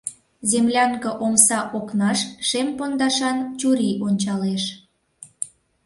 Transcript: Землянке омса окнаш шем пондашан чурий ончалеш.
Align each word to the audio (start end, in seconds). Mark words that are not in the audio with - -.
Землянке 0.49 1.09
омса 1.25 1.59
окнаш 1.77 2.19
шем 2.47 2.67
пондашан 2.77 3.37
чурий 3.59 3.95
ончалеш. 4.07 4.63